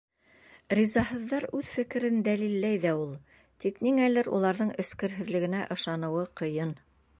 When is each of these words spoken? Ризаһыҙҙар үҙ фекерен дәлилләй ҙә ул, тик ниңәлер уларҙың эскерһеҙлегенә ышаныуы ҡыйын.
Ризаһыҙҙар 0.77 1.43
үҙ 1.59 1.69
фекерен 1.75 2.17
дәлилләй 2.29 2.79
ҙә 2.87 2.95
ул, 3.03 3.13
тик 3.65 3.79
ниңәлер 3.89 4.33
уларҙың 4.39 4.75
эскерһеҙлегенә 4.87 5.63
ышаныуы 5.77 6.29
ҡыйын. 6.43 6.77